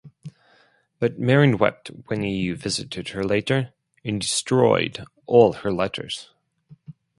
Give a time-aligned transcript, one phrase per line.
[0.97, 3.71] But Mering wept when he visited her later,
[4.03, 6.31] and destroyed all her letters.